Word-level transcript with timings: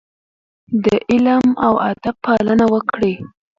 د 0.83 0.85
علم 1.09 1.45
او 1.65 1.73
ادب 1.91 2.15
پالنه 2.25 2.65
وکړئ. 2.73 3.13